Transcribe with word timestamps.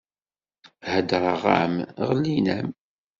Heddeṛeɣ-am 0.93 1.75
ɣellin-am! 2.07 2.67